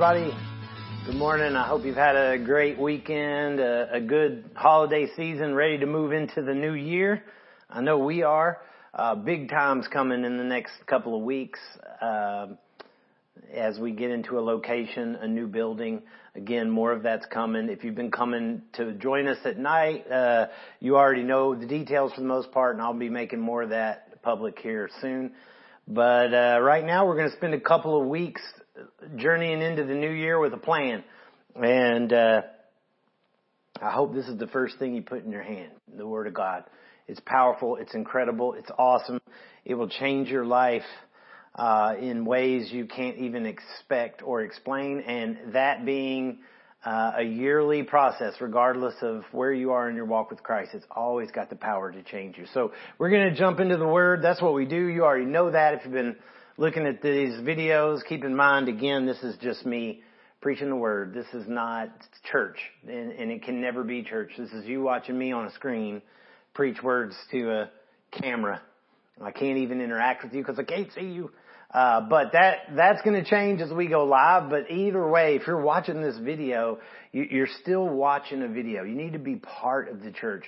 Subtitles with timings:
[0.00, 0.32] Everybody.
[1.06, 1.56] Good morning.
[1.56, 6.12] I hope you've had a great weekend, a, a good holiday season, ready to move
[6.12, 7.24] into the new year.
[7.68, 8.58] I know we are.
[8.94, 11.58] Uh, big times coming in the next couple of weeks
[12.00, 12.46] uh,
[13.52, 16.02] as we get into a location, a new building.
[16.36, 17.68] Again, more of that's coming.
[17.68, 20.46] If you've been coming to join us at night, uh,
[20.78, 23.70] you already know the details for the most part, and I'll be making more of
[23.70, 25.32] that public here soon.
[25.88, 28.42] But uh, right now, we're going to spend a couple of weeks
[29.16, 31.04] journeying into the new year with a plan.
[31.54, 32.42] And uh,
[33.80, 36.34] I hope this is the first thing you put in your hand, the Word of
[36.34, 36.64] God.
[37.06, 39.20] It's powerful, it's incredible, it's awesome.
[39.64, 40.82] It will change your life
[41.54, 46.38] uh, in ways you can't even expect or explain, and that being
[46.84, 50.70] uh, a yearly process, regardless of where you are in your walk with Christ.
[50.74, 52.46] It's always got the power to change you.
[52.54, 54.22] So we're going to jump into the Word.
[54.22, 54.86] That's what we do.
[54.86, 56.16] You already know that if you've been
[56.58, 60.02] looking at these videos, keep in mind again, this is just me
[60.40, 61.14] preaching the word.
[61.14, 61.88] This is not
[62.30, 64.32] church, and, and, it can never be church.
[64.36, 66.02] This is you watching me on a screen
[66.54, 67.70] preach words to a
[68.20, 68.60] camera.
[69.22, 71.30] I can't even interact with you because I can't see you.
[71.72, 74.48] Uh, but that that's going to change as we go live.
[74.48, 76.78] But either way, if you're watching this video,
[77.12, 78.84] you, you're still watching a video.
[78.84, 80.44] You need to be part of the church.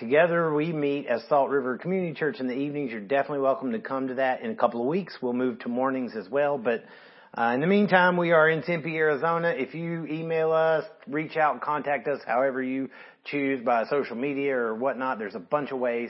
[0.00, 2.90] Together we meet at Salt River Community Church in the evenings.
[2.90, 5.18] You're definitely welcome to come to that in a couple of weeks.
[5.20, 6.56] We'll move to mornings as well.
[6.56, 6.84] But
[7.36, 9.52] uh, in the meantime, we are in Tempe, Arizona.
[9.54, 12.88] If you email us, reach out contact us however you
[13.26, 16.08] choose by social media or whatnot, there's a bunch of ways.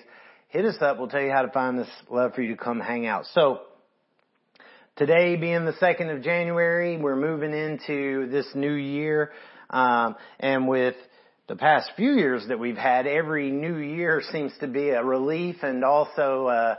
[0.50, 0.98] Hit us up.
[1.00, 1.88] We'll tell you how to find this.
[2.08, 3.24] Love for you to come hang out.
[3.34, 3.62] So
[4.94, 9.32] today being the 2nd of January, we're moving into this new year.
[9.68, 10.94] Um, and with
[11.50, 15.56] the past few years that we've had, every new year seems to be a relief
[15.64, 16.76] and also, uh,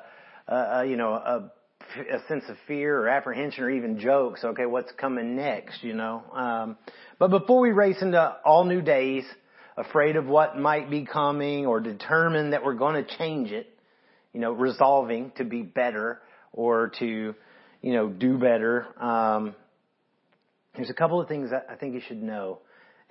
[0.48, 1.52] uh, uh, you know, a,
[2.09, 4.46] a sense of fear or apprehension or even jokes.
[4.46, 5.84] Okay, what's coming next?
[5.84, 6.24] You know.
[6.34, 6.78] Um,
[7.20, 9.26] but before we race into all new days,
[9.76, 13.68] afraid of what might be coming or determined that we're going to change it,
[14.32, 16.22] you know, resolving to be better
[16.53, 17.36] or to,
[17.82, 18.88] you know, do better.
[19.03, 19.53] Um,
[20.78, 22.59] there's a couple of things I think you should know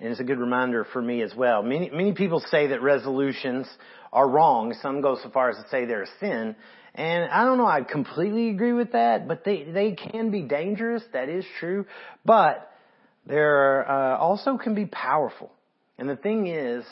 [0.01, 1.61] and it's a good reminder for me as well.
[1.61, 3.67] Many, many people say that resolutions
[4.11, 4.73] are wrong.
[4.81, 6.55] Some go so far as to say they're a sin.
[6.95, 11.03] And I don't know, I completely agree with that, but they, they can be dangerous.
[11.13, 11.85] That is true.
[12.25, 12.69] But
[13.27, 15.51] they're, uh, also can be powerful.
[15.99, 16.83] And the thing is,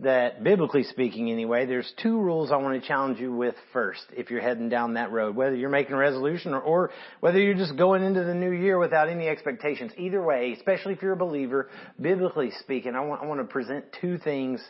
[0.00, 4.30] that biblically speaking anyway, there's two rules I want to challenge you with first if
[4.30, 7.76] you're heading down that road, whether you're making a resolution or, or whether you're just
[7.76, 9.90] going into the new year without any expectations.
[9.96, 11.68] Either way, especially if you're a believer,
[12.00, 14.62] biblically speaking, I want, I want to present two things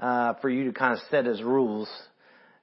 [0.00, 1.88] uh, for you to kind of set as rules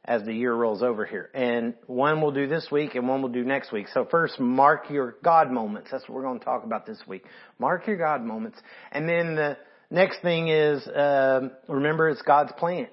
[0.03, 1.29] as the year rolls over here.
[1.33, 3.87] And one we'll do this week and one we'll do next week.
[3.93, 5.91] So first, mark your God moments.
[5.91, 7.23] That's what we're going to talk about this week.
[7.57, 8.59] Mark your God moments.
[8.91, 9.57] And then the
[9.91, 12.87] Next thing is, um, remember it's God's plan.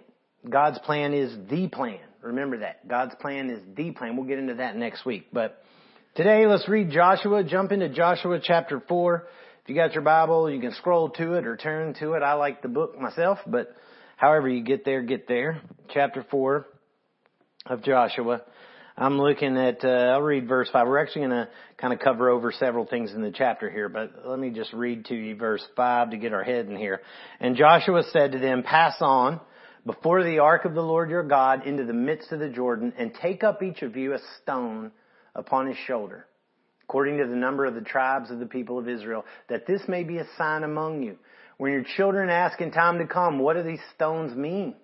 [0.48, 2.00] God's plan is the plan.
[2.22, 2.88] Remember that.
[2.88, 4.16] God's plan is the plan.
[4.16, 5.28] We'll get into that next week.
[5.32, 5.62] But
[6.16, 7.44] today, let's read Joshua.
[7.44, 9.28] Jump into Joshua chapter 4.
[9.62, 12.24] If you got your Bible, you can scroll to it or turn to it.
[12.24, 13.76] I like the book myself, but
[14.16, 15.60] however you get there, get there.
[15.94, 16.66] Chapter 4
[17.66, 18.42] of Joshua.
[19.00, 20.88] I'm looking at, uh, I'll read verse 5.
[20.88, 24.26] We're actually going to kind of cover over several things in the chapter here, but
[24.26, 27.00] let me just read to you verse 5 to get our head in here.
[27.38, 29.40] And Joshua said to them, pass on
[29.86, 33.14] before the ark of the Lord your God into the midst of the Jordan and
[33.14, 34.90] take up each of you a stone
[35.32, 36.26] upon his shoulder,
[36.82, 40.02] according to the number of the tribes of the people of Israel, that this may
[40.02, 41.16] be a sign among you.
[41.58, 44.74] When your children ask in time to come, what do these stones mean?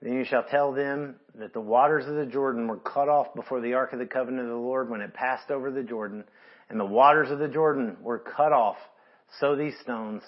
[0.00, 3.60] Then you shall tell them that the waters of the Jordan were cut off before
[3.60, 6.24] the ark of the covenant of the Lord when it passed over the Jordan,
[6.68, 8.76] and the waters of the Jordan were cut off.
[9.40, 10.22] So these stones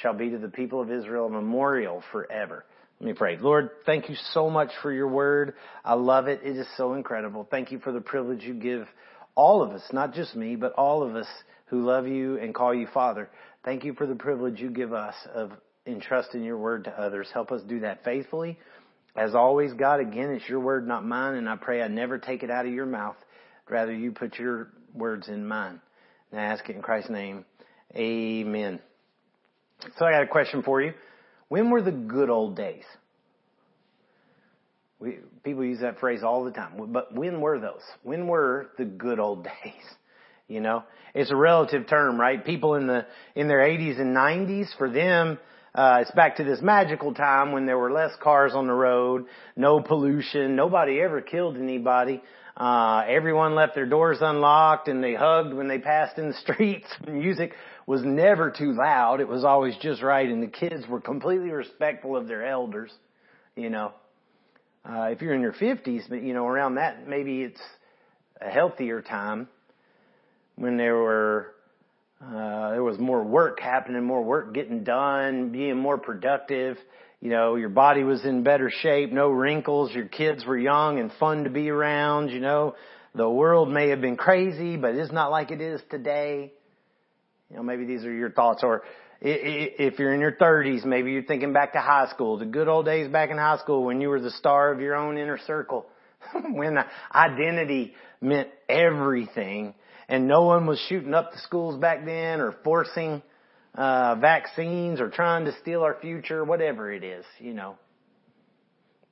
[0.00, 2.64] shall be to the people of Israel a memorial forever.
[3.00, 3.36] Let me pray.
[3.36, 5.54] Lord, thank you so much for your word.
[5.84, 6.40] I love it.
[6.44, 7.46] It is so incredible.
[7.50, 8.86] Thank you for the privilege you give
[9.34, 11.26] all of us, not just me, but all of us
[11.66, 13.28] who love you and call you Father.
[13.64, 15.52] Thank you for the privilege you give us of
[15.86, 17.28] entrusting your word to others.
[17.32, 18.58] Help us do that faithfully
[19.14, 22.42] as always, God, again, it's your word, not mine, and I pray I never take
[22.42, 23.16] it out of your mouth.
[23.68, 25.80] Rather, you put your words in mine.
[26.30, 27.44] And I ask it in Christ's name.
[27.94, 28.80] Amen.
[29.98, 30.94] So I got a question for you.
[31.48, 32.84] When were the good old days?
[34.98, 36.92] We, people use that phrase all the time.
[36.92, 37.82] But when were those?
[38.02, 39.82] When were the good old days?
[40.48, 42.42] You know, it's a relative term, right?
[42.44, 45.38] People in the, in their 80s and 90s, for them,
[45.74, 49.24] Uh, it's back to this magical time when there were less cars on the road,
[49.56, 52.22] no pollution, nobody ever killed anybody.
[52.54, 56.86] Uh, everyone left their doors unlocked and they hugged when they passed in the streets.
[57.08, 57.54] Music
[57.86, 59.20] was never too loud.
[59.20, 62.92] It was always just right and the kids were completely respectful of their elders,
[63.56, 63.92] you know.
[64.84, 67.60] Uh, if you're in your 50s, but you know, around that, maybe it's
[68.42, 69.48] a healthier time
[70.56, 71.54] when there were,
[72.24, 76.76] uh, there was more work happening, more work getting done, being more productive.
[77.20, 81.10] You know, your body was in better shape, no wrinkles, your kids were young and
[81.18, 82.76] fun to be around, you know.
[83.14, 86.52] The world may have been crazy, but it's not like it is today.
[87.50, 88.82] You know, maybe these are your thoughts or
[89.20, 92.86] if you're in your 30s, maybe you're thinking back to high school, the good old
[92.86, 95.86] days back in high school when you were the star of your own inner circle,
[96.34, 96.76] when
[97.14, 99.74] identity meant everything
[100.12, 103.22] and no one was shooting up the schools back then or forcing
[103.74, 107.76] uh, vaccines or trying to steal our future, whatever it is, you know.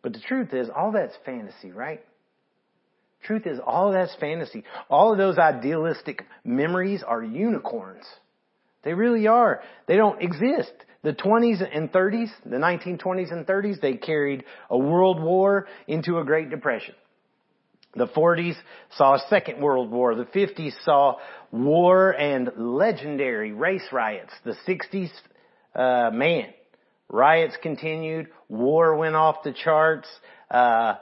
[0.02, 2.04] But the truth is, all that's fantasy, right?
[3.22, 4.62] Truth is, all that's fantasy.
[4.90, 8.04] All of those idealistic memories are unicorns.
[8.82, 9.62] They really are.
[9.86, 10.72] They don't exist.
[11.02, 16.24] The 20s and 30s, the 1920s and 30s, they carried a world war into a
[16.24, 16.94] Great Depression.
[17.94, 18.54] The 40s
[18.96, 20.14] saw a second world war.
[20.14, 21.16] The 50s saw
[21.50, 24.32] war and legendary race riots.
[24.44, 25.10] The 60s,
[25.74, 26.50] uh, man,
[27.08, 28.28] riots continued.
[28.48, 30.08] War went off the charts.
[30.50, 30.94] Uh,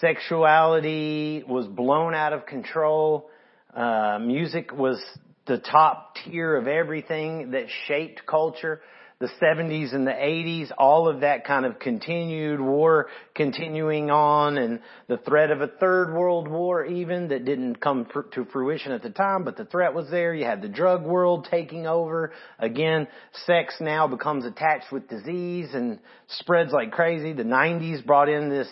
[0.00, 3.30] sexuality was blown out of control.
[3.74, 5.02] Uh, music was
[5.46, 8.80] the top tier of everything that shaped culture.
[9.20, 14.78] The 70s and the 80s, all of that kind of continued war continuing on and
[15.08, 19.10] the threat of a third world war even that didn't come to fruition at the
[19.10, 20.32] time, but the threat was there.
[20.34, 22.32] You had the drug world taking over.
[22.60, 23.08] Again,
[23.44, 25.98] sex now becomes attached with disease and
[26.28, 27.32] spreads like crazy.
[27.32, 28.68] The 90s brought in this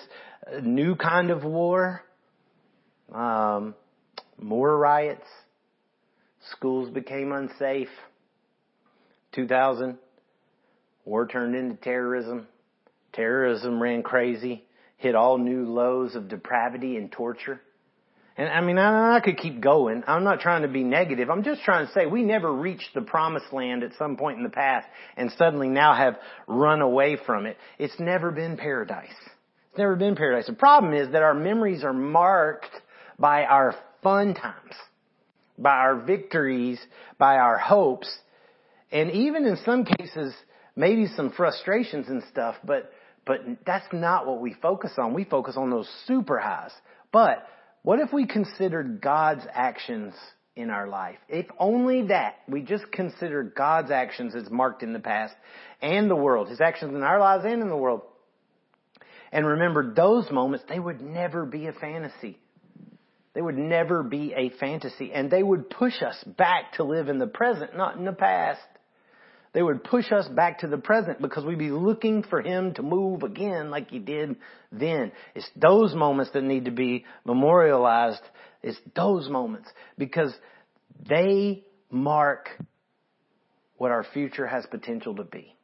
[0.62, 2.04] new kind of war.
[3.12, 3.74] Um,
[4.38, 5.26] more riots
[6.52, 7.88] Schools became unsafe.
[9.32, 9.98] 2000,
[11.06, 12.46] war turned into terrorism.
[13.14, 14.64] Terrorism ran crazy,
[14.98, 17.62] hit all new lows of depravity and torture.
[18.36, 20.04] And I mean, I, I could keep going.
[20.06, 21.30] I'm not trying to be negative.
[21.30, 24.44] I'm just trying to say we never reached the promised land at some point in
[24.44, 24.86] the past
[25.16, 27.56] and suddenly now have run away from it.
[27.78, 29.08] It's never been paradise.
[29.70, 30.46] It's never been paradise.
[30.46, 32.74] The problem is that our memories are marked
[33.18, 34.74] by our fun times
[35.58, 36.80] by our victories,
[37.18, 38.14] by our hopes,
[38.92, 40.34] and even in some cases,
[40.76, 42.92] maybe some frustrations and stuff, but,
[43.24, 45.14] but that's not what we focus on.
[45.14, 46.72] We focus on those super highs.
[47.10, 47.46] But
[47.82, 50.14] what if we considered God's actions
[50.54, 51.16] in our life?
[51.28, 55.34] If only that, we just consider God's actions as marked in the past
[55.80, 58.02] and the world, His actions in our lives and in the world.
[59.32, 62.38] And remember those moments, they would never be a fantasy.
[63.34, 67.18] They would never be a fantasy and they would push us back to live in
[67.18, 68.60] the present, not in the past.
[69.56, 72.82] They would push us back to the present because we'd be looking for Him to
[72.82, 74.36] move again like He did
[74.70, 75.12] then.
[75.34, 78.20] It's those moments that need to be memorialized.
[78.62, 80.34] It's those moments because
[81.08, 82.50] they mark
[83.78, 85.56] what our future has potential to be.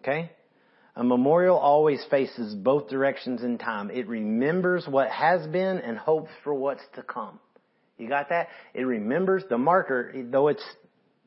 [0.00, 0.30] Okay?
[0.96, 3.90] A memorial always faces both directions in time.
[3.90, 7.38] It remembers what has been and hopes for what's to come.
[7.98, 8.48] You got that?
[8.72, 10.64] It remembers the marker, though it's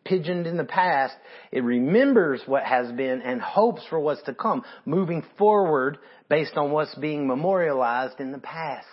[0.05, 1.15] pigeoned in the past,
[1.51, 5.97] it remembers what has been and hopes for what's to come, moving forward
[6.29, 8.87] based on what's being memorialized in the past.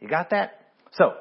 [0.00, 0.60] You got that?
[0.92, 1.14] So,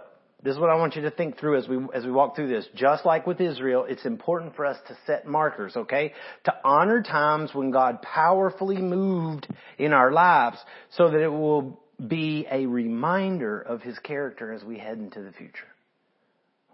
[0.44, 2.48] this is what I want you to think through as we, as we walk through
[2.48, 2.68] this.
[2.76, 6.14] Just like with Israel, it's important for us to set markers, okay?
[6.46, 10.58] To honor times when God powerfully moved in our lives
[10.98, 15.32] so that it will be a reminder of His character as we head into the
[15.32, 15.68] future.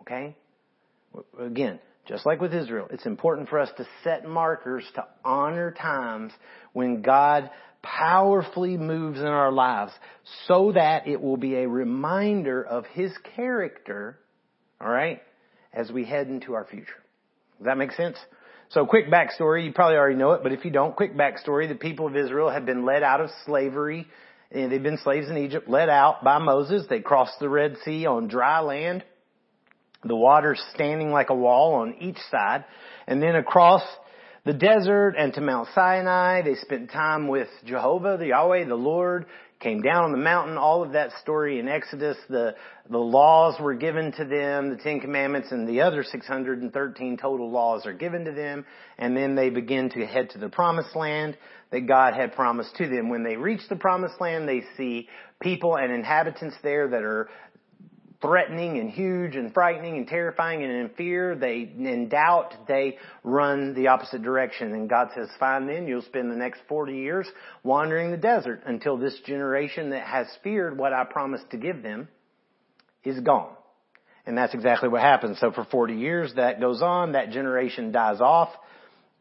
[0.01, 0.36] Okay?
[1.38, 6.31] Again, just like with Israel, it's important for us to set markers to honor times
[6.73, 7.49] when God
[7.81, 9.91] powerfully moves in our lives
[10.47, 14.17] so that it will be a reminder of His character,
[14.81, 15.21] alright,
[15.73, 17.03] as we head into our future.
[17.57, 18.17] Does that make sense?
[18.69, 21.75] So quick backstory, you probably already know it, but if you don't, quick backstory, the
[21.75, 24.07] people of Israel have been led out of slavery,
[24.51, 26.85] and they've been slaves in Egypt, led out by Moses.
[26.89, 29.03] They crossed the Red Sea on dry land,
[30.04, 32.66] the water standing like a wall on each side,
[33.08, 33.82] and then across
[34.46, 36.42] the desert and to Mount Sinai.
[36.42, 39.25] They spent time with Jehovah, the Yahweh, the Lord,
[39.60, 42.56] came down on the mountain, all of that story in Exodus, the,
[42.89, 47.86] the laws were given to them, the Ten Commandments and the other 613 total laws
[47.86, 48.66] are given to them,
[49.00, 51.38] and then they begin to head to the promised land
[51.72, 53.10] that God had promised to them.
[53.10, 55.10] When they reach the promised land, they see
[55.42, 57.27] people and inhabitants there that are
[58.21, 63.74] threatening and huge and frightening and terrifying and in fear, they, in doubt, they run
[63.74, 64.74] the opposite direction.
[64.74, 67.27] And God says, fine then, you'll spend the next 40 years
[67.63, 72.07] wandering the desert until this generation that has feared what I promised to give them
[73.03, 73.53] is gone.
[74.25, 75.39] And that's exactly what happens.
[75.39, 78.50] So for 40 years that goes on, that generation dies off.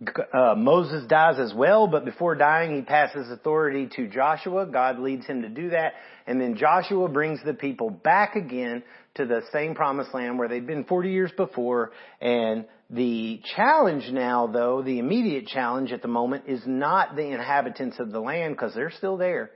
[0.04, 4.66] Uh, Moses dies as well, but before dying, he passes authority to Joshua.
[4.66, 5.94] God leads him to do that.
[6.26, 8.82] And then Joshua brings the people back again
[9.14, 11.92] to the same promised land where they'd been 40 years before.
[12.20, 17.98] And the challenge now, though, the immediate challenge at the moment is not the inhabitants
[17.98, 19.50] of the land because they're still there.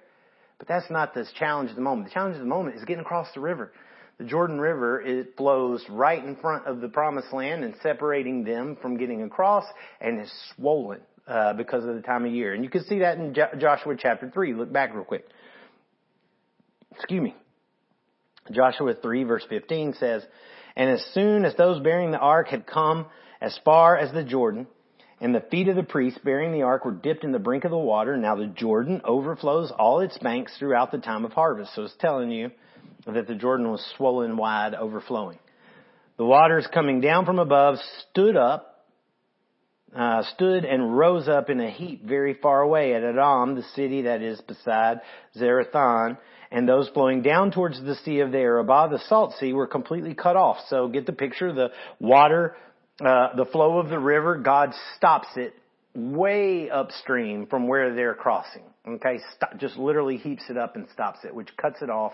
[0.59, 2.09] But that's not the challenge at the moment.
[2.09, 3.73] The challenge at the moment is getting across the river.
[4.21, 8.77] The Jordan River, it flows right in front of the promised land and separating them
[8.83, 9.65] from getting across
[9.99, 12.53] and is swollen, uh, because of the time of year.
[12.53, 14.53] And you can see that in Joshua chapter 3.
[14.53, 15.25] Look back real quick.
[16.95, 17.35] Excuse me.
[18.53, 20.23] Joshua 3 verse 15 says,
[20.77, 23.07] And as soon as those bearing the ark had come
[23.41, 24.67] as far as the Jordan,
[25.23, 27.71] and the feet of the priests bearing the ark were dipped in the brink of
[27.71, 31.75] the water, now the Jordan overflows all its banks throughout the time of harvest.
[31.75, 32.51] So it's telling you
[33.07, 35.39] that the Jordan was swollen wide, overflowing.
[36.17, 37.77] The waters coming down from above
[38.11, 38.87] stood up,
[39.97, 44.03] uh, stood and rose up in a heap very far away at Adam, the city
[44.03, 45.01] that is beside
[45.37, 46.19] Zarethan,
[46.51, 50.15] and those flowing down towards the sea of the Arabah, the salt sea, were completely
[50.15, 50.59] cut off.
[50.69, 52.57] So get the picture, the water,
[53.05, 55.55] uh, the flow of the river, God stops it
[55.95, 58.63] way upstream from where they're crossing.
[58.87, 62.13] Okay, Stop, just literally heaps it up and stops it, which cuts it off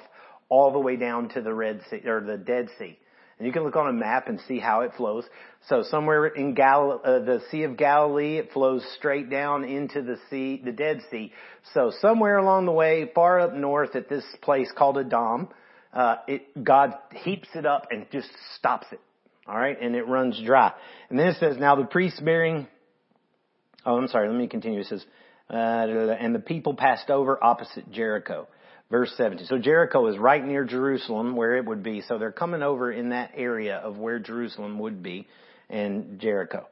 [0.49, 2.99] all the way down to the Red Sea or the Dead Sea.
[3.39, 5.25] And you can look on a map and see how it flows.
[5.69, 10.17] So somewhere in Gal- uh, the Sea of Galilee, it flows straight down into the
[10.31, 11.33] sea, the Dead Sea.
[11.75, 15.49] So somewhere along the way, far up north at this place called Adam,
[15.93, 19.01] uh, it, God heaps it up and just stops it.
[19.47, 20.73] All right, and it runs dry.
[21.09, 22.67] And then it says, now the priests bearing,
[23.85, 24.81] oh, I'm sorry, let me continue.
[24.81, 25.05] It says,
[25.49, 28.49] uh, and the people passed over opposite Jericho
[28.91, 29.47] verse 17.
[29.47, 32.03] So Jericho is right near Jerusalem where it would be.
[32.03, 35.27] So they're coming over in that area of where Jerusalem would be
[35.69, 36.67] and Jericho.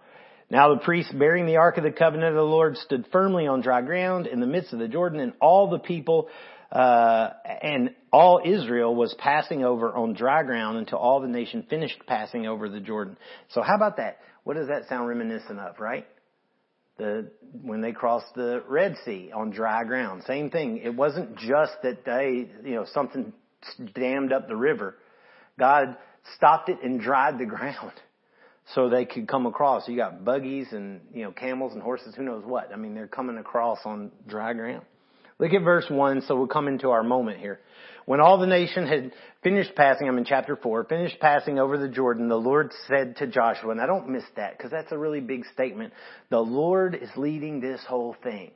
[0.50, 3.60] Now the priests bearing the ark of the covenant of the Lord stood firmly on
[3.60, 6.28] dry ground in the midst of the Jordan and all the people
[6.70, 7.30] uh,
[7.62, 12.46] and all Israel was passing over on dry ground until all the nation finished passing
[12.46, 13.16] over the Jordan.
[13.50, 14.18] So how about that?
[14.42, 16.06] What does that sound reminiscent of, right?
[16.98, 17.30] The
[17.62, 20.22] when they crossed the Red Sea on dry ground.
[20.26, 20.78] Same thing.
[20.78, 23.32] It wasn't just that they, you know, something
[23.94, 24.96] dammed up the river.
[25.58, 25.96] God
[26.36, 27.92] stopped it and dried the ground
[28.74, 29.88] so they could come across.
[29.88, 32.72] You got buggies and, you know, camels and horses, who knows what.
[32.72, 34.84] I mean, they're coming across on dry ground.
[35.38, 37.60] Look at verse 1, so we'll come into our moment here.
[38.06, 39.12] When all the nation had
[39.42, 43.26] finished passing, I'm in chapter 4, finished passing over the Jordan, the Lord said to
[43.26, 45.92] Joshua, and I don't miss that because that's a really big statement.
[46.30, 48.50] The Lord is leading this whole thing.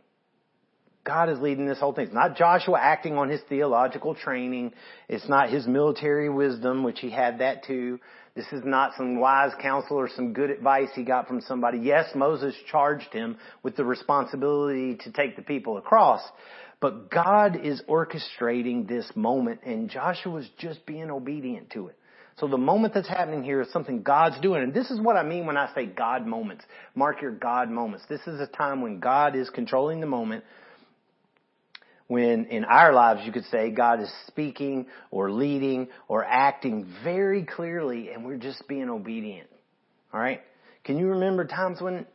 [1.05, 2.05] God is leading this whole thing.
[2.05, 4.75] It's not Joshua acting on his theological training.
[5.09, 7.99] It's not his military wisdom, which he had that too.
[8.35, 11.79] This is not some wise counsel or some good advice he got from somebody.
[11.79, 16.21] Yes, Moses charged him with the responsibility to take the people across,
[16.81, 21.97] but God is orchestrating this moment and Joshua's just being obedient to it.
[22.39, 24.63] So the moment that's happening here is something God's doing.
[24.63, 26.65] And this is what I mean when I say God moments.
[26.95, 28.05] Mark your God moments.
[28.09, 30.45] This is a time when God is controlling the moment.
[32.07, 37.45] When in our lives you could say God is speaking or leading or acting very
[37.45, 39.49] clearly and we're just being obedient.
[40.15, 40.43] Alright?
[40.85, 42.07] Can you remember times when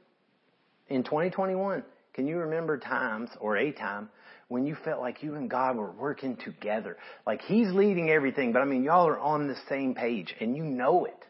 [0.88, 4.10] in 2021, can you remember times or a time
[4.48, 6.98] when you felt like you and God were working together.
[7.26, 10.64] Like He's leading everything, but I mean, y'all are on the same page and you
[10.64, 11.26] know it.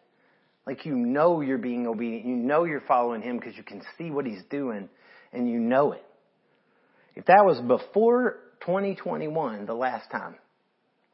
[0.65, 2.25] Like you know you're being obedient.
[2.25, 4.89] You know you're following Him because you can see what He's doing
[5.31, 6.03] and you know it.
[7.15, 10.35] If that was before 2021, the last time,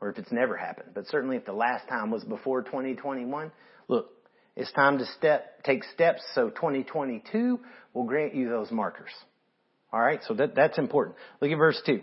[0.02, 3.52] or if it's never happened, but certainly if the last time was before 2021,
[3.88, 4.12] look,
[4.56, 7.60] it's time to step, take steps so 2022
[7.94, 9.12] will grant you those markers.
[9.92, 11.16] All right, so that, that's important.
[11.42, 12.02] Look at verse 2.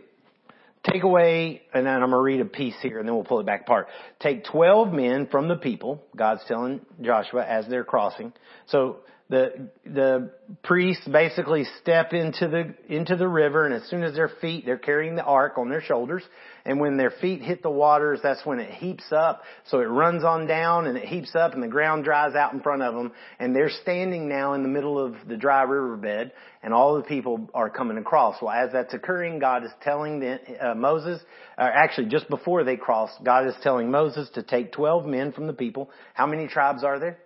[0.90, 3.40] Take away, and then I'm going to read a piece here and then we'll pull
[3.40, 3.88] it back apart.
[4.20, 8.32] Take 12 men from the people, God's telling Joshua as they're crossing.
[8.66, 10.30] So the the
[10.62, 14.78] priests basically step into the into the river and as soon as their feet they're
[14.78, 16.22] carrying the ark on their shoulders
[16.64, 19.42] and when their feet hit the waters that's when it heaps up.
[19.64, 22.60] So it runs on down and it heaps up and the ground dries out in
[22.60, 26.30] front of them and they're standing now in the middle of the dry riverbed
[26.62, 28.40] and all the people are coming across.
[28.40, 31.20] Well as that's occurring God is telling the, uh, Moses
[31.58, 35.52] actually just before they cross God is telling Moses to take 12 men from the
[35.52, 35.90] people.
[36.14, 37.18] How many tribes are there?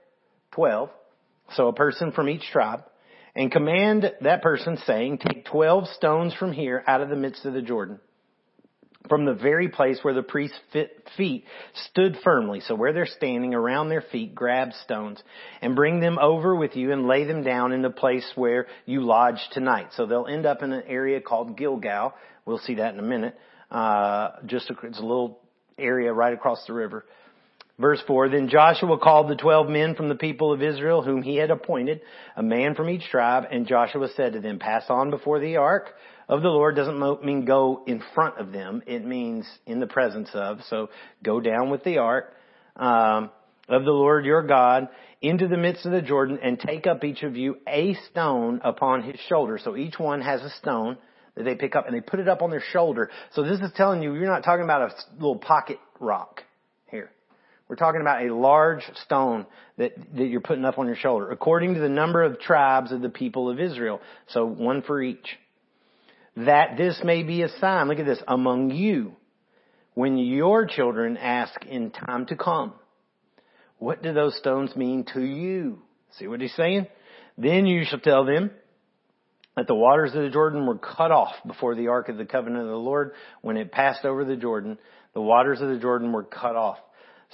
[0.52, 0.88] 12
[1.54, 2.85] so a person from each tribe,
[3.35, 7.54] and command that person saying, take 12 stones from here out of the midst of
[7.54, 8.00] the Jordan.
[9.09, 10.59] From the very place where the priest's
[11.16, 11.45] feet
[11.90, 15.23] stood firmly, so where they're standing around their feet, grab stones
[15.62, 19.00] and bring them over with you and lay them down in the place where you
[19.00, 19.88] lodge tonight.
[19.97, 22.12] So they'll end up in an area called Gilgal.
[22.45, 23.38] We'll see that in a minute.
[23.71, 25.40] Uh, just a, it's a little
[25.78, 27.07] area right across the river.
[27.81, 31.37] Verse 4, Then Joshua called the twelve men from the people of Israel whom he
[31.37, 32.03] had appointed,
[32.37, 35.95] a man from each tribe, and Joshua said to them, Pass on before the ark
[36.29, 38.83] of the Lord doesn't mean go in front of them.
[38.87, 40.59] It means in the presence of.
[40.69, 40.91] So
[41.23, 42.35] go down with the ark
[42.77, 43.31] um,
[43.67, 44.89] of the Lord your God
[45.23, 49.03] into the midst of the Jordan and take up each of you a stone upon
[49.03, 49.59] his shoulder.
[49.63, 50.99] So each one has a stone
[51.35, 53.11] that they pick up and they put it up on their shoulder.
[53.33, 56.43] So this is telling you, you're not talking about a little pocket rock.
[57.71, 59.47] We're talking about a large stone
[59.79, 63.00] that, that you're putting up on your shoulder, according to the number of tribes of
[63.00, 64.00] the people of Israel.
[64.31, 65.39] So one for each.
[66.37, 69.12] That this may be a sign, look at this, among you,
[69.95, 72.73] when your children ask in time to come.
[73.79, 75.79] What do those stones mean to you?
[76.19, 76.89] See what he's saying?
[77.39, 78.50] Then you shall tell them
[79.57, 82.65] that the waters of the Jordan were cut off before the ark of the covenant
[82.65, 83.12] of the Lord.
[83.43, 84.77] When it passed over the Jordan,
[85.15, 86.79] the waters of the Jordan were cut off.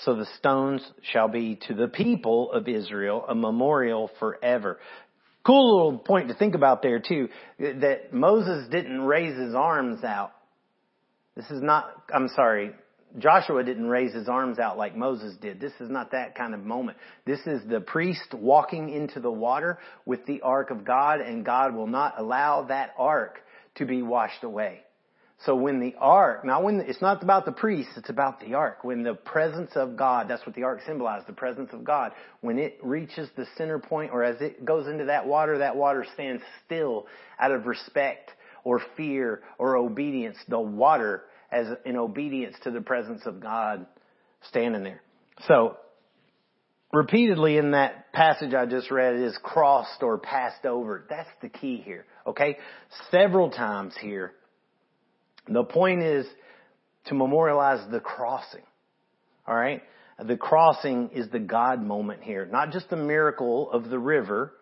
[0.04, 4.78] So the stones shall be to the people of Israel a memorial forever.
[5.44, 10.32] Cool little point to think about there too, that Moses didn't raise his arms out.
[11.36, 12.72] This is not, I'm sorry,
[13.18, 15.60] Joshua didn't raise his arms out like Moses did.
[15.60, 16.98] This is not that kind of moment.
[17.24, 21.74] This is the priest walking into the water with the ark of God and God
[21.74, 23.38] will not allow that ark
[23.76, 24.82] to be washed away.
[25.44, 28.84] So when the ark, now when it's not about the priest, it's about the ark.
[28.84, 32.12] When the presence of God, that's what the ark symbolized, the presence of God.
[32.40, 36.06] When it reaches the center point or as it goes into that water, that water
[36.14, 37.06] stands still
[37.38, 38.30] out of respect
[38.64, 40.38] or fear or obedience.
[40.48, 43.86] The water as in obedience to the presence of God
[44.48, 45.02] standing there.
[45.46, 45.76] So
[46.92, 51.04] repeatedly in that passage I just read is crossed or passed over.
[51.10, 52.06] That's the key here.
[52.26, 52.56] Okay?
[53.10, 54.32] Several times here
[55.48, 56.26] the point is
[57.06, 58.62] to memorialize the crossing.
[59.48, 59.82] Alright?
[60.24, 62.46] The crossing is the God moment here.
[62.46, 64.52] Not just the miracle of the river,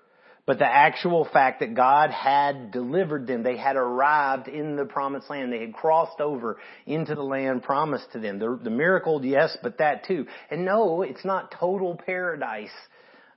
[0.47, 3.43] but the actual fact that God had delivered them.
[3.43, 5.53] They had arrived in the promised land.
[5.53, 8.39] They had crossed over into the land promised to them.
[8.39, 10.27] The, the miracle, yes, but that too.
[10.51, 12.69] And no, it's not total paradise.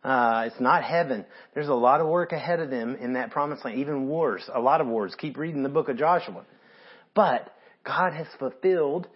[0.04, 1.26] Uh, it's not heaven.
[1.54, 3.80] There's a lot of work ahead of them in that promised land.
[3.80, 4.44] Even wars.
[4.54, 5.16] A lot of wars.
[5.18, 6.46] Keep reading the book of Joshua.
[7.18, 7.52] But
[7.84, 9.08] God has fulfilled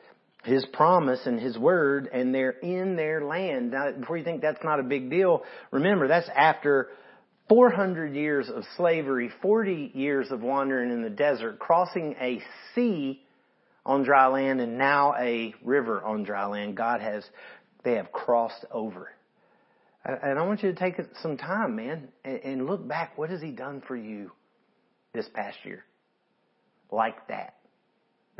[0.43, 3.71] His promise and His word and they're in their land.
[3.71, 6.87] Now, before you think that's not a big deal, remember that's after
[7.47, 12.41] 400 years of slavery, 40 years of wandering in the desert, crossing a
[12.73, 13.21] sea
[13.85, 16.75] on dry land and now a river on dry land.
[16.75, 17.23] God has,
[17.83, 19.11] they have crossed over.
[20.03, 23.15] And I want you to take some time, man, and look back.
[23.15, 24.31] What has He done for you
[25.13, 25.85] this past year?
[26.89, 27.61] Like that.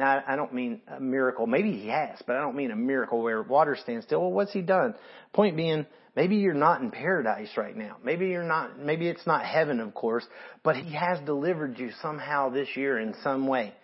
[0.02, 1.46] Now, I don't mean a miracle.
[1.46, 4.22] Maybe he has, but I don't mean a miracle where water stands still.
[4.22, 4.96] Well, what's he done?
[5.32, 5.86] Point being,
[6.16, 7.98] maybe you're not in paradise right now.
[8.04, 10.26] Maybe you're not, maybe it's not heaven, of course,
[10.64, 13.76] but he has delivered you somehow this year in some way.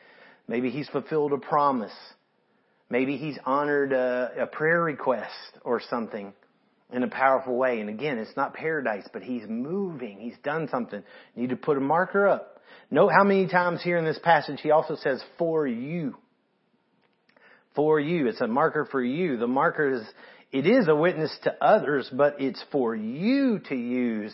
[0.47, 1.93] Maybe he's fulfilled a promise.
[2.89, 6.33] Maybe he's honored a, a prayer request or something
[6.91, 7.79] in a powerful way.
[7.79, 10.17] And again, it's not paradise, but he's moving.
[10.19, 11.03] He's done something.
[11.35, 12.56] You need to put a marker up.
[12.89, 16.15] Note how many times here in this passage he also says, for you.
[17.75, 18.27] For you.
[18.27, 19.37] It's a marker for you.
[19.37, 20.03] The marker is,
[20.51, 24.33] it is a witness to others, but it's for you to use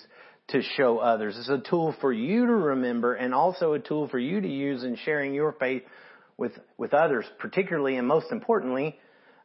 [0.50, 1.36] to show others.
[1.38, 4.84] It's a tool for you to remember and also a tool for you to use
[4.84, 5.84] in sharing your faith
[6.38, 8.98] with, with others, particularly and most importantly,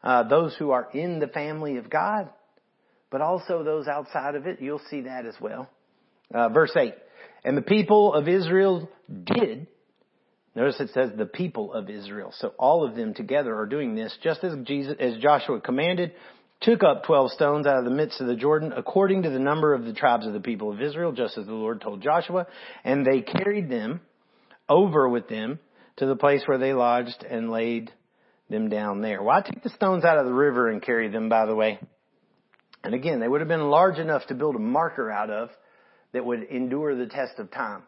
[0.03, 2.29] uh, those who are in the family of God,
[3.11, 4.61] but also those outside of it.
[4.61, 5.68] You'll see that as well.
[6.33, 6.94] Uh, verse 8.
[7.44, 8.88] And the people of Israel
[9.24, 9.66] did.
[10.55, 12.33] Notice it says the people of Israel.
[12.38, 16.12] So all of them together are doing this just as Jesus, as Joshua commanded.
[16.61, 19.74] took up twelve stones out of the midst of the Jordan, according to the number
[19.74, 22.46] of the tribes of the people of Israel, just as the Lord told Joshua,
[22.85, 24.01] and they carried them
[24.68, 25.59] over with them
[25.96, 27.92] to the place where they lodged and laid
[28.51, 29.22] them down there.
[29.22, 31.79] Why take the stones out of the river and carry them, by the way?
[32.83, 35.51] And again, they would have been large enough to build a marker out of
[36.12, 37.83] that would endure the test of time.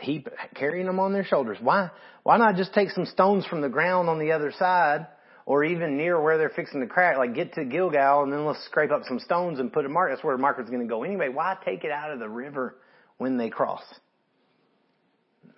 [0.00, 0.24] He
[0.54, 1.58] carrying them on their shoulders.
[1.60, 1.90] Why,
[2.22, 5.06] why not just take some stones from the ground on the other side
[5.44, 8.62] or even near where they're fixing the crack, like get to Gilgal and then let's
[8.66, 10.10] scrape up some stones and put a mark.
[10.10, 11.28] That's where the marker's going to go anyway.
[11.30, 12.76] Why take it out of the river
[13.16, 13.82] when they cross?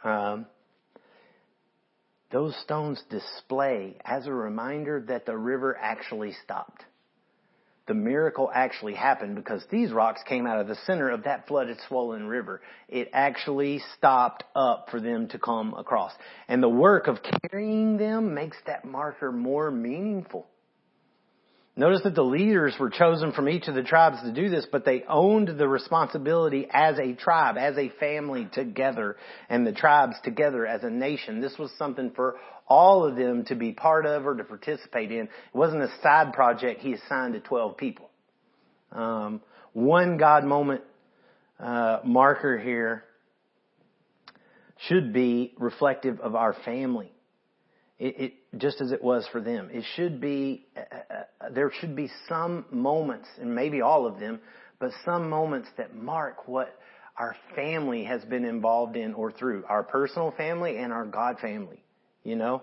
[0.05, 0.47] Um,
[2.31, 6.85] those stones display as a reminder that the river actually stopped
[7.91, 11.77] the miracle actually happened because these rocks came out of the center of that flooded
[11.89, 12.61] swollen river.
[12.89, 16.13] It actually stopped up for them to come across.
[16.47, 17.19] And the work of
[17.51, 20.47] carrying them makes that marker more meaningful.
[21.77, 24.85] Notice that the leaders were chosen from each of the tribes to do this, but
[24.85, 29.17] they owned the responsibility as a tribe, as a family together,
[29.49, 31.41] and the tribes together as a nation.
[31.41, 35.23] This was something for all of them to be part of or to participate in.
[35.23, 38.11] It wasn't a side project he assigned to 12 people.
[38.93, 39.41] Um,
[39.73, 40.83] one God moment
[41.61, 43.05] uh, marker here
[44.89, 47.13] should be reflective of our family.
[47.99, 49.69] It, it, just as it was for them.
[49.73, 50.81] It should be, uh,
[51.41, 54.41] uh, there should be some moments, and maybe all of them,
[54.79, 56.77] but some moments that mark what
[57.17, 59.65] our family has been involved in or through.
[59.69, 61.83] Our personal family and our God family.
[62.25, 62.63] You know?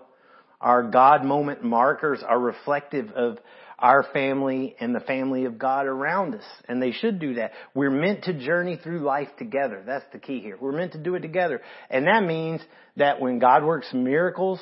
[0.60, 3.38] Our God moment markers are reflective of
[3.78, 6.44] our family and the family of God around us.
[6.68, 7.52] And they should do that.
[7.74, 9.84] We're meant to journey through life together.
[9.86, 10.58] That's the key here.
[10.60, 11.62] We're meant to do it together.
[11.88, 12.60] And that means
[12.96, 14.60] that when God works miracles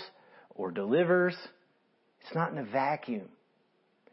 [0.57, 1.37] or delivers,
[2.23, 3.29] it's not in a vacuum.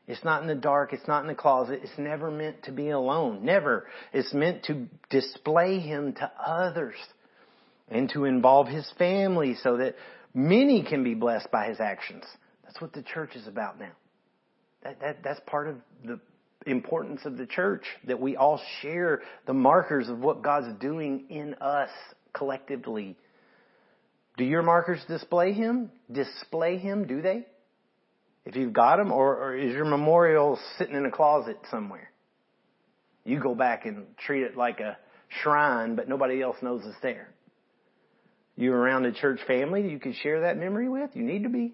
[0.06, 0.92] It's not in the dark.
[0.92, 1.80] It's not in the closet.
[1.82, 3.46] It's never meant to be alone.
[3.46, 3.88] Never.
[4.12, 6.96] It's meant to display Him to others
[7.90, 9.96] and to involve His family so that
[10.34, 12.26] many can be blessed by His actions.
[12.66, 13.92] That's what the church is about now.
[14.84, 16.20] That, that, that's part of the
[16.66, 21.56] importance of the church, that we all share the markers of what God's doing in
[21.56, 21.90] us
[22.34, 23.16] collectively
[24.38, 25.91] do your markers display him?
[26.12, 27.46] Display him, do they?
[28.46, 32.12] If you've got them, or, or is your memorial sitting in a closet somewhere?
[33.24, 34.98] You go back and treat it like a
[35.41, 37.30] shrine, but nobody else knows it's there.
[38.56, 41.12] You're around a church family you can share that memory with?
[41.13, 41.74] You need to be.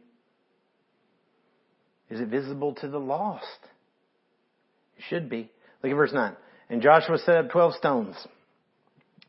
[2.10, 3.45] Is it visible to the lost?
[4.98, 5.52] It should be.
[5.84, 6.36] Look at verse 9.
[6.69, 8.15] And Joshua set up 12 stones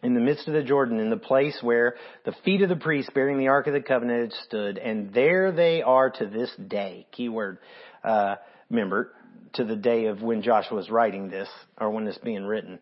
[0.03, 3.11] in the midst of the Jordan, in the place where the feet of the priests
[3.15, 7.07] bearing the Ark of the Covenant stood, and there they are to this day.
[7.13, 7.59] Keyword,
[8.03, 8.37] uh,
[8.71, 9.13] remember,
[9.55, 12.79] to the day of when Joshua was writing this, or when this being written.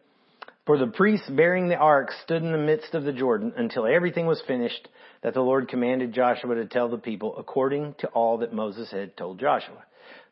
[0.67, 4.27] For the priests bearing the ark stood in the midst of the Jordan until everything
[4.27, 4.87] was finished
[5.23, 9.17] that the Lord commanded Joshua to tell the people according to all that Moses had
[9.17, 9.83] told Joshua.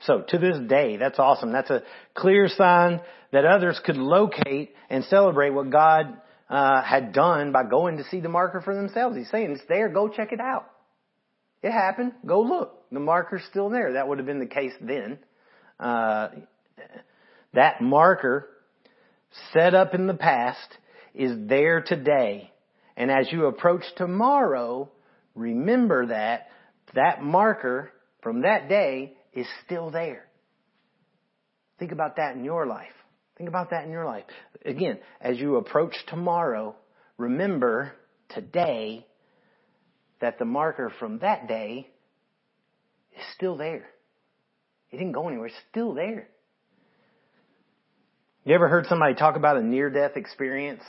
[0.00, 1.52] So to this day, that's awesome.
[1.52, 1.82] That's a
[2.14, 3.00] clear sign
[3.32, 8.20] that others could locate and celebrate what God uh, had done by going to see
[8.20, 9.16] the marker for themselves.
[9.16, 9.88] He's saying it's there.
[9.88, 10.70] Go check it out.
[11.62, 12.12] It happened.
[12.24, 12.90] Go look.
[12.92, 13.94] The marker's still there.
[13.94, 15.18] That would have been the case then.
[15.80, 16.28] Uh,
[17.54, 18.48] that marker
[19.52, 20.68] set up in the past
[21.14, 22.52] is there today.
[22.96, 24.90] And as you approach tomorrow,
[25.34, 26.48] remember that
[26.94, 30.26] that marker from that day is still there.
[31.78, 32.86] Think about that in your life.
[33.36, 34.24] Think about that in your life.
[34.64, 36.74] Again, as you approach tomorrow,
[37.18, 37.92] remember
[38.30, 39.06] today
[40.20, 41.88] that the marker from that day
[43.14, 43.86] is still there.
[44.90, 45.48] It didn't go anywhere.
[45.48, 46.28] It's still there.
[48.44, 50.82] You ever heard somebody talk about a near death experience?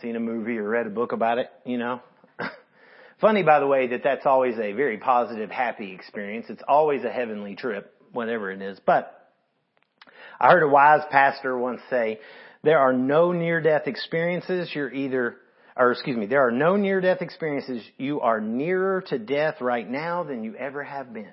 [0.00, 2.00] Seen a movie or read a book about it, you know?
[3.20, 6.46] Funny, by the way, that that's always a very positive, happy experience.
[6.48, 8.78] It's always a heavenly trip, whatever it is.
[8.86, 9.17] But
[10.40, 12.20] I heard a wise pastor once say,
[12.62, 15.36] there are no near death experiences you're either,
[15.76, 19.88] or excuse me, there are no near death experiences you are nearer to death right
[19.88, 21.32] now than you ever have been.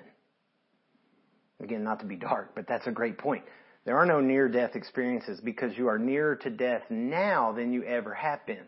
[1.60, 3.44] Again, not to be dark, but that's a great point.
[3.84, 7.84] There are no near death experiences because you are nearer to death now than you
[7.84, 8.66] ever have been.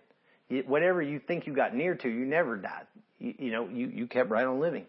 [0.66, 2.86] whatever you think you got near to, you never died.
[3.18, 4.86] You, you know, you, you kept right on living.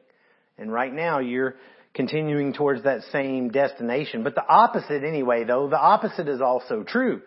[0.58, 1.56] And right now you're
[1.94, 4.24] continuing towards that same destination.
[4.24, 7.22] But the opposite anyway though, the opposite is also true.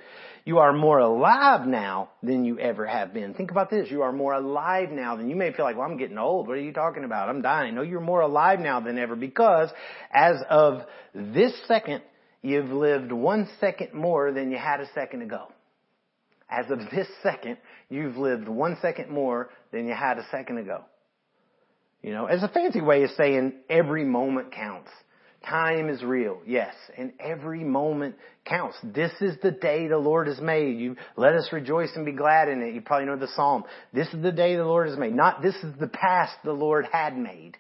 [0.45, 3.33] You are more alive now than you ever have been.
[3.33, 3.91] Think about this.
[3.91, 6.49] You are more alive now than you may feel like, well, I'm getting old.
[6.49, 7.29] What are you talking about?
[7.29, 7.77] I'm dying.
[7.77, 9.71] No, you're more alive now than ever because
[10.13, 10.83] as of
[11.15, 12.03] this second,
[12.43, 15.53] you've lived one second more than you had a second ago.
[16.51, 17.57] As of this second,
[17.89, 20.85] you've lived one second more than you had a second ago.
[22.03, 24.91] You know, as a fancy way of saying every moment counts.
[25.49, 28.77] Time is real, yes, and every moment counts.
[28.85, 30.79] This is the day the Lord has made.
[30.79, 32.75] You let us rejoice and be glad in it.
[32.75, 33.65] You probably know the psalm.
[33.93, 35.15] This is the day the Lord has made.
[35.15, 37.57] Not this is the past the Lord had made.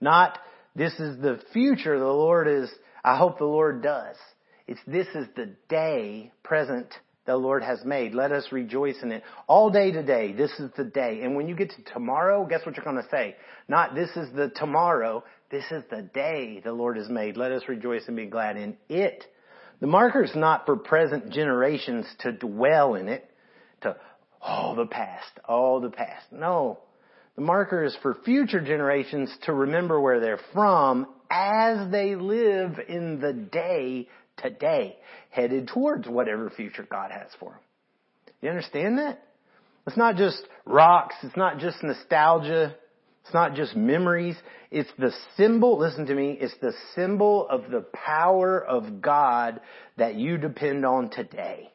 [0.00, 0.38] Not
[0.74, 2.70] this is the future the Lord is,
[3.04, 4.16] I hope the Lord does.
[4.66, 6.88] It's this is the day present
[7.28, 8.14] the Lord has made.
[8.14, 9.22] Let us rejoice in it.
[9.46, 11.20] All day today, this is the day.
[11.22, 13.36] And when you get to tomorrow, guess what you're going to say?
[13.68, 17.36] Not this is the tomorrow, this is the day the Lord has made.
[17.36, 19.26] Let us rejoice and be glad in it.
[19.80, 23.30] The marker is not for present generations to dwell in it,
[23.82, 23.94] to,
[24.40, 26.32] oh, the past, oh, the past.
[26.32, 26.78] No.
[27.36, 33.20] The marker is for future generations to remember where they're from as they live in
[33.20, 34.08] the day
[34.38, 34.96] today,
[35.30, 37.60] headed towards whatever future God has for them.
[38.40, 39.22] You understand that?
[39.86, 41.14] It's not just rocks.
[41.22, 42.74] It's not just nostalgia.
[43.24, 44.36] It's not just memories.
[44.70, 49.60] It's the symbol, listen to me, it's the symbol of the power of God
[49.96, 51.70] that you depend on today.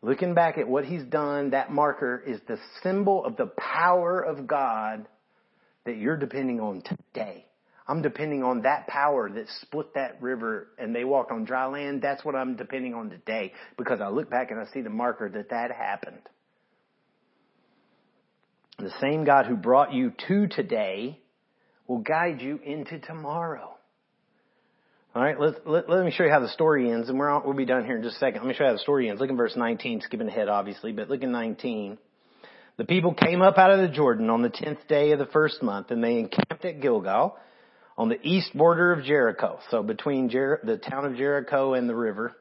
[0.00, 4.46] Looking back at what He's done, that marker is the symbol of the power of
[4.46, 5.06] God
[5.84, 7.44] that you're depending on today.
[7.88, 12.02] I'm depending on that power that split that river and they walked on dry land.
[12.02, 15.28] That's what I'm depending on today because I look back and I see the marker
[15.30, 16.20] that that happened.
[18.78, 21.18] The same God who brought you to today
[21.86, 23.74] will guide you into tomorrow.
[25.14, 27.54] All right, let, let, let me show you how the story ends, and we're, we'll
[27.54, 28.42] be done here in just a second.
[28.42, 29.20] Let me show you how the story ends.
[29.20, 31.98] Look in verse 19, skipping ahead, obviously, but look in 19.
[32.76, 35.62] The people came up out of the Jordan on the tenth day of the first
[35.62, 37.36] month, and they encamped at Gilgal
[37.98, 41.96] on the east border of Jericho, so between Jer- the town of Jericho and the
[41.96, 42.34] river.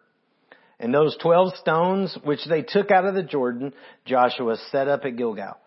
[0.80, 3.74] And those twelve stones which they took out of the Jordan,
[4.06, 5.58] Joshua set up at Gilgal.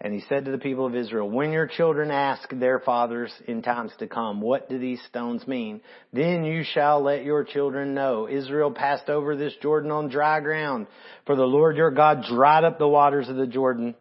[0.00, 3.62] And he said to the people of Israel, when your children ask their fathers in
[3.62, 5.80] times to come, what do these stones mean?
[6.12, 8.28] Then you shall let your children know.
[8.28, 10.86] Israel passed over this Jordan on dry ground.
[11.26, 13.94] For the Lord your God dried up the waters of the Jordan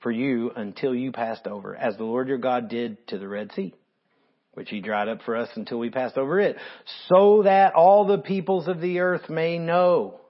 [0.00, 3.50] for you until you passed over, as the Lord your God did to the Red
[3.52, 3.74] Sea,
[4.58, 6.56] which he dried up for us until we passed over it,
[7.06, 10.20] so that all the peoples of the earth may know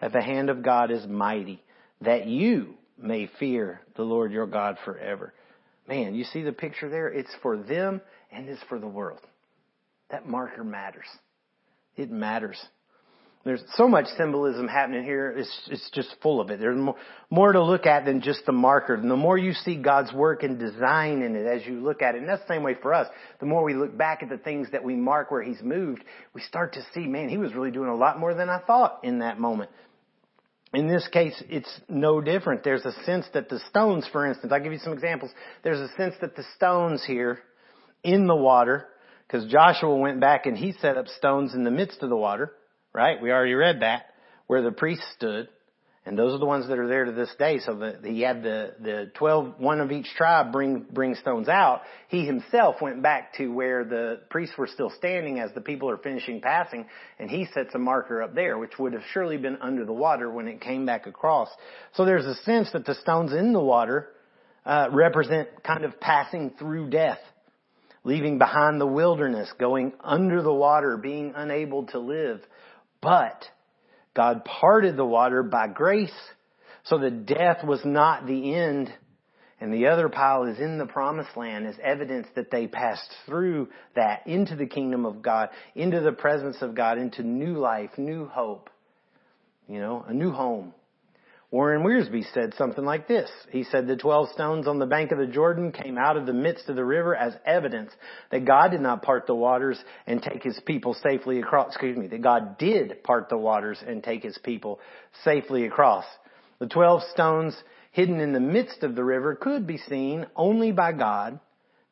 [0.00, 1.62] that the hand of God is mighty,
[2.00, 5.32] that you may fear the Lord your God forever.
[5.86, 7.06] Man, you see the picture there?
[7.06, 8.00] It's for them
[8.32, 9.20] and it's for the world.
[10.10, 11.06] That marker matters.
[11.94, 12.60] It matters.
[13.42, 15.34] There's so much symbolism happening here.
[15.34, 16.60] It's, it's just full of it.
[16.60, 16.96] There's more,
[17.30, 18.94] more to look at than just the marker.
[18.94, 22.14] And the more you see God's work and design in it as you look at
[22.14, 24.36] it, and that's the same way for us, the more we look back at the
[24.36, 27.70] things that we mark where He's moved, we start to see, man, He was really
[27.70, 29.70] doing a lot more than I thought in that moment
[30.72, 32.62] in this case, it's no different.
[32.62, 35.32] There's a sense that the stones, for instance, I'll give you some examples.
[35.64, 37.40] There's a sense that the stones here
[38.04, 38.86] in the water,
[39.26, 42.52] because Joshua went back and he set up stones in the midst of the water,
[42.92, 43.20] right?
[43.20, 44.06] We already read that,
[44.46, 45.48] where the priests stood.
[46.06, 47.58] And those are the ones that are there to this day.
[47.58, 51.82] So the, he had the, the 12, one of each tribe bring, bring stones out.
[52.08, 55.98] He himself went back to where the priests were still standing as the people are
[55.98, 56.86] finishing passing,
[57.18, 60.30] and he sets a marker up there, which would have surely been under the water
[60.30, 61.50] when it came back across.
[61.94, 64.08] So there's a sense that the stones in the water,
[64.64, 67.18] uh, represent kind of passing through death
[68.04, 72.40] leaving behind the wilderness, going under the water, being unable to live.
[73.00, 73.44] But
[74.14, 76.12] God parted the water by grace
[76.84, 78.92] so that death was not the end.
[79.60, 83.68] And the other pile is in the promised land as evidence that they passed through
[83.94, 88.26] that into the kingdom of God, into the presence of God, into new life, new
[88.26, 88.70] hope,
[89.68, 90.72] you know, a new home.
[91.50, 93.28] Warren Wiersbe said something like this.
[93.50, 96.32] He said the 12 stones on the bank of the Jordan came out of the
[96.32, 97.90] midst of the river as evidence
[98.30, 102.06] that God did not part the waters and take his people safely across, excuse me,
[102.06, 104.78] that God did part the waters and take his people
[105.24, 106.04] safely across.
[106.60, 107.56] The 12 stones
[107.90, 111.40] hidden in the midst of the river could be seen only by God,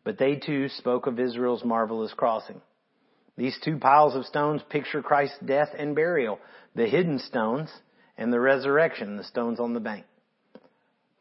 [0.05, 2.61] but they too spoke of Israel's marvelous crossing.
[3.37, 6.39] These two piles of stones picture Christ's death and burial.
[6.77, 7.71] The hidden stones
[8.19, 10.05] and the resurrection, the stones on the bank.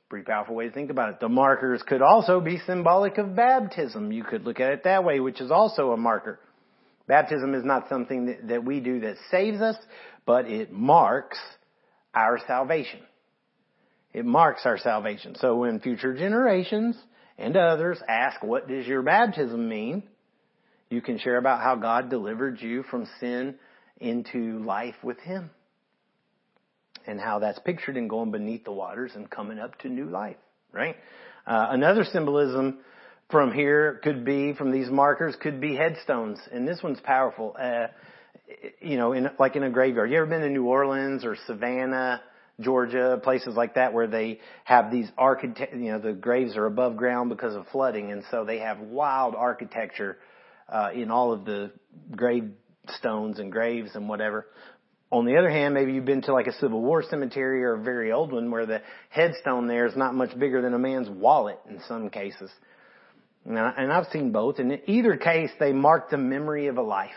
[0.10, 1.20] Pretty powerful way to think about it.
[1.20, 4.12] The markers could also be symbolic of baptism.
[4.12, 6.40] You could look at it that way, which is also a marker.
[7.08, 9.78] Baptism is not something that, that we do that saves us,
[10.26, 11.38] but it marks
[12.14, 13.00] our salvation.
[14.14, 15.36] It marks our salvation.
[15.40, 16.98] So when future generations
[17.38, 20.04] and others ask, what does your baptism mean?
[20.90, 23.56] You can share about how God delivered you from sin
[24.00, 25.50] into life with Him.
[27.08, 30.38] And how that's pictured in going beneath the waters and coming up to new life,
[30.72, 30.98] right?
[31.46, 32.80] Uh, another symbolism
[33.32, 36.40] from here could be, from these markers, could be headstones.
[36.52, 37.56] And this one's powerful.
[37.58, 37.88] Uh,
[38.82, 40.10] you know, in, like in a graveyard.
[40.10, 42.22] You ever been to New Orleans or Savannah,
[42.60, 46.98] Georgia, places like that where they have these architect, you know, the graves are above
[46.98, 50.18] ground because of flooding and so they have wild architecture,
[50.70, 51.72] uh, in all of the
[52.16, 54.48] gravestones and graves and whatever.
[55.12, 57.82] On the other hand, maybe you've been to like a Civil War cemetery or a
[57.82, 61.60] very old one where the headstone there is not much bigger than a man's wallet
[61.70, 62.52] in some cases.
[63.46, 64.60] And I've seen both.
[64.60, 67.12] And in either case, they mark the memory of a life.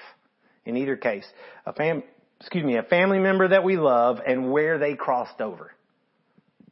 [0.65, 1.27] In either case,
[1.67, 2.05] a fam,
[2.39, 5.73] excuse me, a family member that we love and where they crossed over.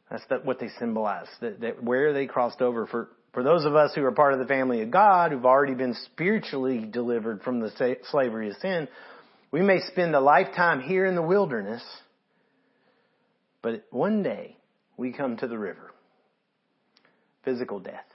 [0.09, 1.27] That's the, what they symbolize.
[1.41, 4.39] That, that where they crossed over for, for those of us who are part of
[4.39, 8.87] the family of God, who've already been spiritually delivered from the slavery of sin,
[9.51, 11.83] we may spend a lifetime here in the wilderness,
[13.61, 14.57] but one day
[14.97, 15.91] we come to the river.
[17.43, 18.05] Physical death.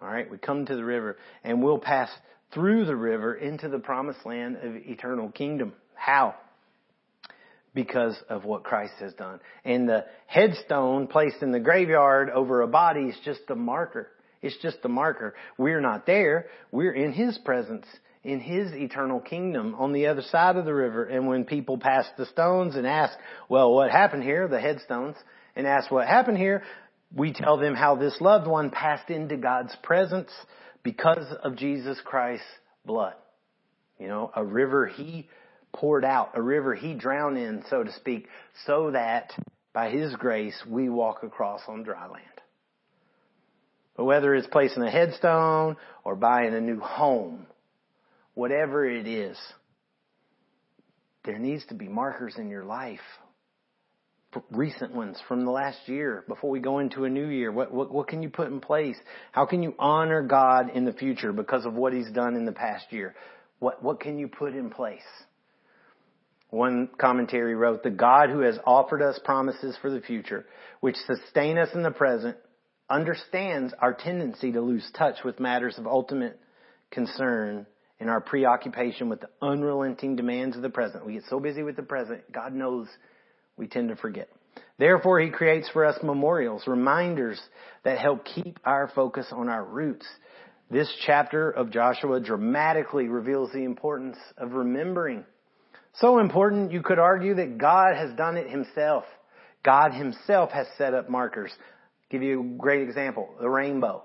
[0.00, 2.08] Alright, we come to the river and we'll pass
[2.54, 5.72] through the river into the promised land of eternal kingdom.
[5.94, 6.34] How?
[7.74, 9.40] Because of what Christ has done.
[9.64, 14.08] And the headstone placed in the graveyard over a body is just a marker.
[14.40, 15.34] It's just a marker.
[15.58, 16.46] We're not there.
[16.70, 17.86] We're in His presence,
[18.24, 21.04] in His eternal kingdom on the other side of the river.
[21.04, 23.16] And when people pass the stones and ask,
[23.48, 24.48] well, what happened here?
[24.48, 25.16] The headstones.
[25.56, 26.62] And ask what happened here?
[27.14, 30.30] we tell them how this loved one passed into God's presence
[30.82, 32.44] because of Jesus Christ's
[32.84, 33.14] blood.
[33.98, 35.28] You know, a river he
[35.72, 38.28] poured out, a river he drowned in, so to speak,
[38.66, 39.32] so that
[39.72, 42.24] by his grace we walk across on dry land.
[43.96, 47.46] But whether it's placing a headstone or buying a new home,
[48.38, 49.36] whatever it is,
[51.24, 53.00] there needs to be markers in your life
[54.52, 57.50] recent ones from the last year before we go into a new year?
[57.50, 58.96] What, what, what can you put in place?
[59.32, 62.52] How can you honor God in the future because of what He's done in the
[62.52, 63.16] past year?
[63.58, 65.00] What, what can you put in place?
[66.50, 70.46] One commentary wrote, the God who has offered us promises for the future,
[70.78, 72.36] which sustain us in the present,
[72.88, 76.38] understands our tendency to lose touch with matters of ultimate
[76.92, 77.66] concern
[78.00, 81.04] in our preoccupation with the unrelenting demands of the present.
[81.04, 82.86] We get so busy with the present, God knows
[83.56, 84.28] we tend to forget.
[84.78, 87.40] Therefore, he creates for us memorials, reminders
[87.84, 90.06] that help keep our focus on our roots.
[90.70, 95.24] This chapter of Joshua dramatically reveals the importance of remembering.
[95.94, 99.04] So important, you could argue that God has done it himself.
[99.64, 101.50] God himself has set up markers.
[101.56, 104.04] I'll give you a great example, the rainbow.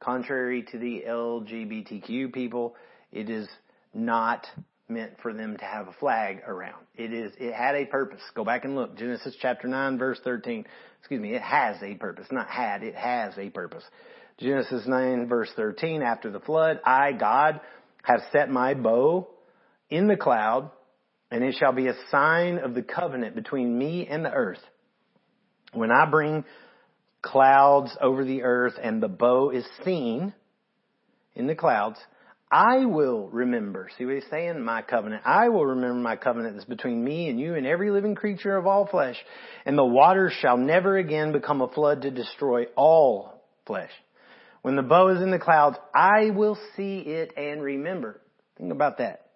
[0.00, 2.74] Contrary to the LGBTQ people,
[3.12, 3.48] it is
[3.94, 4.46] not
[4.88, 6.86] meant for them to have a flag around.
[6.96, 8.22] It is, it had a purpose.
[8.34, 8.96] Go back and look.
[8.96, 10.64] Genesis chapter 9 verse 13.
[11.00, 12.26] Excuse me, it has a purpose.
[12.30, 13.84] Not had, it has a purpose.
[14.38, 17.60] Genesis 9 verse 13, after the flood, I, God,
[18.02, 19.28] have set my bow
[19.90, 20.70] in the cloud,
[21.30, 24.62] and it shall be a sign of the covenant between me and the earth.
[25.72, 26.44] When I bring
[27.20, 30.32] clouds over the earth and the bow is seen
[31.34, 31.98] in the clouds,
[32.50, 33.90] I will remember.
[33.98, 34.62] See what he's saying?
[34.62, 35.22] My covenant.
[35.26, 38.66] I will remember my covenant that's between me and you and every living creature of
[38.66, 39.16] all flesh.
[39.66, 43.90] And the waters shall never again become a flood to destroy all flesh.
[44.62, 48.20] When the bow is in the clouds, I will see it and remember.
[48.56, 49.26] Think about that.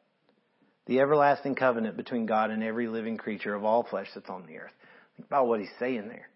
[0.87, 4.57] The everlasting covenant between God and every living creature of all flesh that's on the
[4.57, 4.72] earth.
[5.16, 6.29] Think about what he's saying there.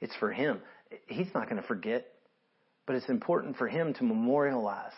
[0.00, 0.60] It's for him.
[1.06, 2.06] He's not going to forget,
[2.84, 4.92] but it's important for him to memorialize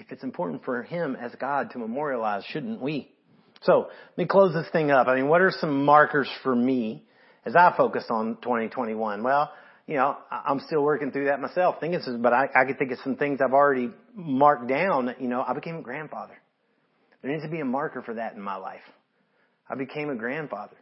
[0.00, 3.12] if it's important for him as God to memorialize, shouldn't we?
[3.62, 5.06] So, let me close this thing up.
[5.06, 7.04] I mean, what are some markers for me
[7.44, 9.22] as I focus on 2021?
[9.22, 9.52] Well,
[9.86, 11.76] you know, I'm still working through that myself.
[11.80, 15.14] Thinking, but I, I could think of some things I've already marked down.
[15.18, 16.38] You know, I became a grandfather.
[17.22, 18.80] There needs to be a marker for that in my life.
[19.68, 20.76] I became a grandfather.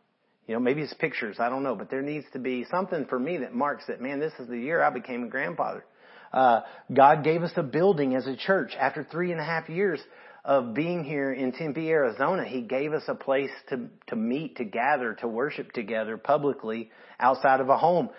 [0.47, 1.37] You know, maybe it's pictures.
[1.41, 4.01] I don't know, but there needs to be something for me that marks that.
[4.01, 5.85] Man, this is the year I became a grandfather.
[6.33, 6.61] Uh,
[6.93, 10.01] God gave us a building as a church after three and a half years
[10.45, 12.45] of being here in Tempe, Arizona.
[12.45, 17.61] He gave us a place to, to meet, to gather, to worship together publicly outside
[17.61, 18.11] of a home.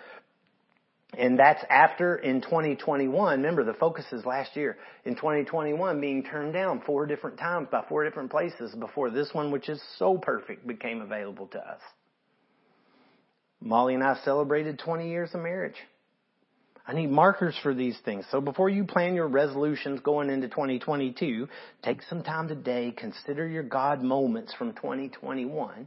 [1.18, 6.52] And that's after in 2021, remember the focus is last year, in 2021 being turned
[6.52, 10.66] down four different times by four different places before this one, which is so perfect,
[10.68, 11.80] became available to us.
[13.60, 15.74] Molly and I celebrated 20 years of marriage.
[16.90, 18.24] I need markers for these things.
[18.32, 21.46] So before you plan your resolutions going into 2022,
[21.84, 25.86] take some time today, consider your God moments from 2021,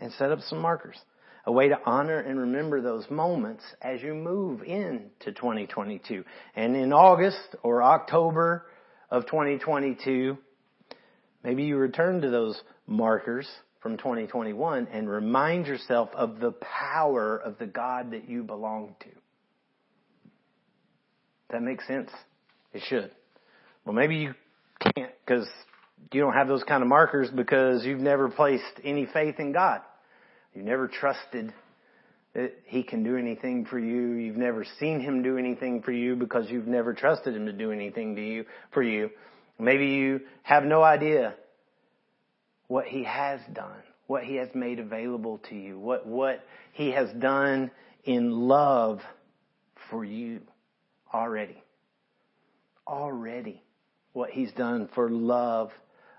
[0.00, 0.94] and set up some markers.
[1.46, 6.24] A way to honor and remember those moments as you move into 2022.
[6.54, 8.66] And in August or October
[9.10, 10.38] of 2022,
[11.42, 13.48] maybe you return to those markers
[13.80, 19.08] from 2021 and remind yourself of the power of the God that you belong to.
[21.54, 22.10] That makes sense?
[22.72, 23.12] It should.
[23.84, 24.34] Well, maybe you
[24.80, 25.46] can't because
[26.12, 29.80] you don't have those kind of markers because you've never placed any faith in God.
[30.52, 31.54] You've never trusted
[32.34, 34.14] that He can do anything for you.
[34.14, 37.70] You've never seen Him do anything for you because you've never trusted Him to do
[37.70, 39.10] anything to you, for you.
[39.56, 41.36] Maybe you have no idea
[42.66, 47.10] what He has done, what He has made available to you, what, what He has
[47.20, 47.70] done
[48.02, 48.98] in love
[49.88, 50.40] for you
[51.14, 51.62] already.
[52.86, 53.62] Already.
[54.12, 55.70] What He's done for love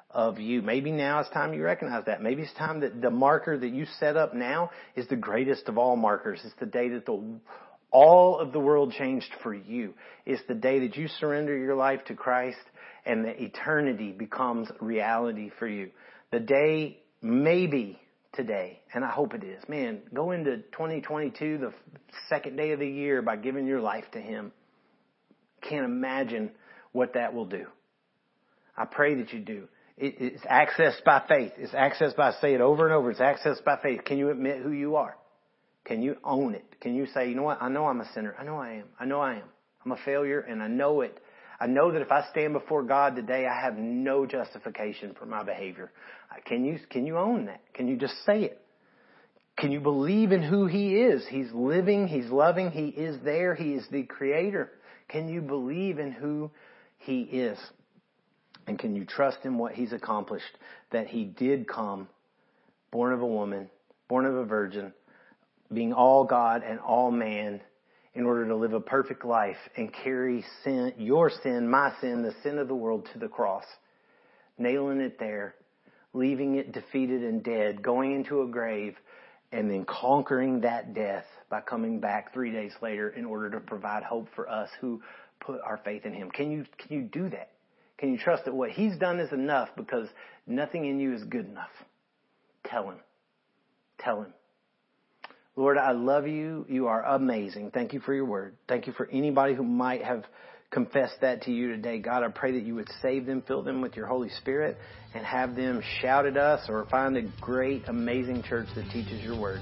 [0.09, 0.61] of you.
[0.61, 2.23] Maybe now it's time you recognize that.
[2.23, 5.77] Maybe it's time that the marker that you set up now is the greatest of
[5.77, 6.39] all markers.
[6.43, 7.39] It's the day that the
[7.91, 9.93] all of the world changed for you.
[10.25, 12.57] It's the day that you surrender your life to Christ
[13.05, 15.91] and the eternity becomes reality for you.
[16.31, 17.99] The day maybe
[18.33, 19.63] today, and I hope it is.
[19.69, 21.73] Man, go into 2022, the
[22.29, 24.51] second day of the year by giving your life to Him.
[25.61, 26.51] Can't imagine
[26.91, 27.65] what that will do.
[28.77, 29.67] I pray that you do.
[29.97, 31.53] It's accessed by faith.
[31.57, 34.03] It's accessed by, say it over and over, it's accessed by faith.
[34.03, 35.15] Can you admit who you are?
[35.85, 36.65] Can you own it?
[36.81, 37.61] Can you say, you know what?
[37.61, 38.35] I know I'm a sinner.
[38.37, 38.85] I know I am.
[38.99, 39.43] I know I am.
[39.85, 41.17] I'm a failure and I know it.
[41.59, 45.43] I know that if I stand before God today, I have no justification for my
[45.43, 45.91] behavior.
[46.45, 47.61] Can you, can you own that?
[47.73, 48.61] Can you just say it?
[49.57, 51.25] Can you believe in who He is?
[51.29, 54.71] He's living, He's loving, He is there, He is the Creator.
[55.07, 56.51] Can you believe in who
[56.97, 57.59] He is?
[58.67, 60.57] And can you trust in what He's accomplished?
[60.91, 62.07] That He did come,
[62.91, 63.69] born of a woman,
[64.07, 64.93] born of a virgin,
[65.73, 67.61] being all God and all man,
[68.13, 72.33] in order to live a perfect life and carry sin, your sin, my sin, the
[72.43, 73.65] sin of the world to the cross,
[74.57, 75.53] nailing it there,
[76.13, 78.95] leaving it defeated and dead, going into a grave,
[79.51, 81.25] and then conquering that death
[81.55, 85.01] by coming back three days later in order to provide hope for us who
[85.39, 86.29] put our faith in Him.
[86.29, 87.51] Can you, can you do that?
[87.97, 90.09] Can you trust that what He's done is enough because
[90.45, 91.69] nothing in you is good enough?
[92.65, 92.97] Tell Him.
[93.99, 94.33] Tell Him.
[95.55, 96.65] Lord, I love you.
[96.67, 97.71] You are amazing.
[97.71, 98.57] Thank you for your word.
[98.67, 100.25] Thank you for anybody who might have
[100.71, 101.99] confessed that to you today.
[101.99, 104.77] God, I pray that you would save them, fill them with your Holy Spirit,
[105.13, 109.39] and have them shout at us or find a great, amazing church that teaches your
[109.39, 109.61] word.